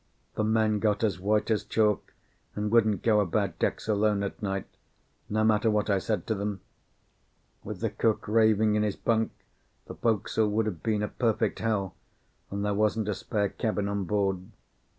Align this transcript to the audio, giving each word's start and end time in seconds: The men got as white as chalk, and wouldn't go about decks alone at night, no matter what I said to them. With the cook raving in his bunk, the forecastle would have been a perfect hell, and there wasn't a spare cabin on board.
The 0.33 0.43
men 0.43 0.79
got 0.79 1.03
as 1.03 1.19
white 1.19 1.51
as 1.51 1.63
chalk, 1.63 2.11
and 2.55 2.71
wouldn't 2.71 3.03
go 3.03 3.19
about 3.19 3.59
decks 3.59 3.87
alone 3.87 4.23
at 4.23 4.41
night, 4.41 4.65
no 5.29 5.43
matter 5.43 5.69
what 5.69 5.91
I 5.91 5.99
said 5.99 6.25
to 6.25 6.33
them. 6.33 6.59
With 7.63 7.81
the 7.81 7.91
cook 7.91 8.27
raving 8.27 8.73
in 8.73 8.81
his 8.81 8.95
bunk, 8.95 9.31
the 9.85 9.93
forecastle 9.93 10.49
would 10.49 10.65
have 10.65 10.81
been 10.81 11.03
a 11.03 11.07
perfect 11.07 11.59
hell, 11.59 11.93
and 12.49 12.65
there 12.65 12.73
wasn't 12.73 13.09
a 13.09 13.13
spare 13.13 13.49
cabin 13.49 13.87
on 13.87 14.05
board. 14.05 14.47